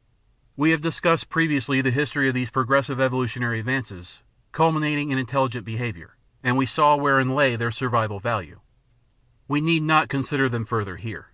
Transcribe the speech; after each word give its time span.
^ 0.00 0.02
We 0.56 0.70
have 0.70 0.80
discussed 0.80 1.28
previously 1.28 1.82
the 1.82 1.90
history 1.90 2.26
of 2.26 2.32
these 2.34 2.48
progressive 2.50 2.98
evolutionary 2.98 3.58
advances, 3.60 4.20
culminating 4.50 5.10
in 5.10 5.18
intelligent 5.18 5.66
behaviour, 5.66 6.16
and 6.42 6.56
we 6.56 6.64
saw 6.64 6.96
wherein 6.96 7.34
lay 7.34 7.54
their 7.54 7.70
survival 7.70 8.18
value. 8.18 8.60
We 9.46 9.60
need 9.60 9.82
not 9.82 10.08
consider 10.08 10.48
them 10.48 10.64
further 10.64 10.96
here. 10.96 11.32